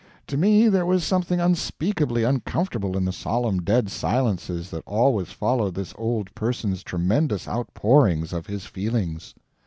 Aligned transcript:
To 0.29 0.35
me 0.35 0.67
there 0.67 0.87
was 0.87 1.03
something 1.03 1.39
unspeakably 1.39 2.23
uncomfortable 2.23 2.97
in 2.97 3.05
the 3.05 3.11
solemn 3.13 3.61
dead 3.61 3.89
silences 3.91 4.71
that 4.71 4.81
always 4.87 5.27
followed 5.29 5.75
this 5.75 5.93
old 5.95 6.33
person's 6.33 6.81
tremendous 6.81 7.47
outpourings 7.47 8.33
of 8.33 8.47
his 8.47 8.65
feelings. 8.65 9.35